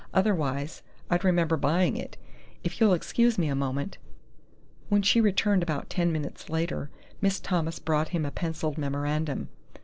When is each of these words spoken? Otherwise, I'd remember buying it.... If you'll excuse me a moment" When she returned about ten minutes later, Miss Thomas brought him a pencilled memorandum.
Otherwise, 0.15 0.81
I'd 1.11 1.23
remember 1.23 1.57
buying 1.57 1.95
it.... 1.95 2.17
If 2.63 2.81
you'll 2.81 2.93
excuse 2.95 3.37
me 3.37 3.49
a 3.49 3.55
moment" 3.55 3.99
When 4.89 5.03
she 5.03 5.21
returned 5.21 5.61
about 5.61 5.91
ten 5.91 6.11
minutes 6.11 6.49
later, 6.49 6.89
Miss 7.21 7.39
Thomas 7.39 7.77
brought 7.77 8.09
him 8.09 8.25
a 8.25 8.31
pencilled 8.31 8.79
memorandum. 8.79 9.49